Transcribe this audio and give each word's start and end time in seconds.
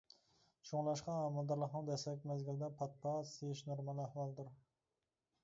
شۇڭلاشقا 0.69 1.17
ھامىلىدارلىقنىڭ 1.17 1.85
دەسلەپكى 1.89 2.31
مەزگىلىدە 2.31 2.71
پات-پات 2.81 3.31
سىيىش 3.35 3.63
نورمال 3.71 4.03
ئەھۋالدۇر. 4.09 4.53